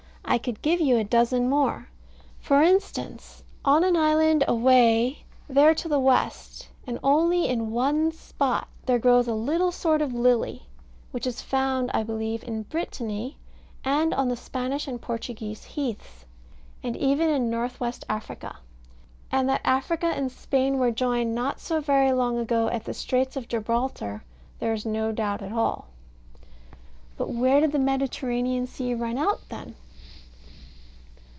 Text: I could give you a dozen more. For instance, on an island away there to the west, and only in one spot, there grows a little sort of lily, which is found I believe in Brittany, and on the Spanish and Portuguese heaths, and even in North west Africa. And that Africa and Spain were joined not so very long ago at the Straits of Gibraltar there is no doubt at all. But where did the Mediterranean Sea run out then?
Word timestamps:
I 0.23 0.37
could 0.37 0.61
give 0.61 0.79
you 0.79 0.95
a 0.95 1.03
dozen 1.03 1.49
more. 1.49 1.89
For 2.39 2.61
instance, 2.63 3.43
on 3.65 3.83
an 3.83 3.97
island 3.97 4.45
away 4.47 5.25
there 5.49 5.75
to 5.75 5.89
the 5.89 5.99
west, 5.99 6.69
and 6.87 6.97
only 7.03 7.49
in 7.49 7.71
one 7.71 8.13
spot, 8.13 8.69
there 8.85 8.97
grows 8.99 9.27
a 9.27 9.33
little 9.33 9.73
sort 9.73 10.01
of 10.01 10.13
lily, 10.13 10.67
which 11.09 11.27
is 11.27 11.41
found 11.41 11.91
I 11.93 12.03
believe 12.03 12.45
in 12.45 12.63
Brittany, 12.63 13.35
and 13.83 14.13
on 14.13 14.29
the 14.29 14.37
Spanish 14.37 14.87
and 14.87 15.01
Portuguese 15.01 15.65
heaths, 15.65 16.23
and 16.81 16.95
even 16.95 17.29
in 17.29 17.49
North 17.49 17.81
west 17.81 18.05
Africa. 18.07 18.55
And 19.33 19.49
that 19.49 19.59
Africa 19.65 20.05
and 20.15 20.31
Spain 20.31 20.77
were 20.79 20.91
joined 20.91 21.35
not 21.35 21.59
so 21.59 21.81
very 21.81 22.13
long 22.13 22.37
ago 22.37 22.69
at 22.69 22.85
the 22.85 22.93
Straits 22.93 23.35
of 23.35 23.49
Gibraltar 23.49 24.23
there 24.59 24.71
is 24.71 24.85
no 24.85 25.11
doubt 25.11 25.41
at 25.41 25.51
all. 25.51 25.89
But 27.17 27.31
where 27.31 27.59
did 27.59 27.73
the 27.73 27.79
Mediterranean 27.79 28.65
Sea 28.67 28.93
run 28.93 29.17
out 29.17 29.41
then? 29.49 29.75